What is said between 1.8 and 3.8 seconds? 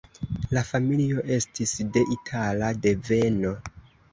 de itala deveno.